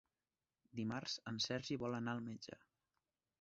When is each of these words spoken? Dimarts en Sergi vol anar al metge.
Dimarts 0.79 1.17
en 1.33 1.37
Sergi 1.47 1.77
vol 1.85 1.99
anar 1.99 2.17
al 2.17 2.25
metge. 2.31 2.59